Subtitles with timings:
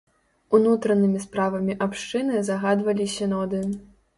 [0.57, 3.65] Унутранымі справамі абшчыны загадвалі сіноды.